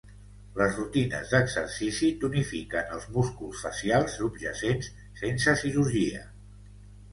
[0.59, 4.91] Les rutines d'exercici tonifiquen els músculs facials subjacents
[5.23, 6.27] sense cirurgia.